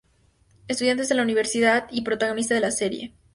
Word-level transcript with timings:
Estudiante 0.67 1.05
de 1.05 1.13
la 1.13 1.21
Universidad 1.21 1.83
N 1.89 1.89
y 1.91 2.01
protagonista 2.01 2.55
de 2.55 2.61
la 2.61 2.71
serie. 2.71 3.13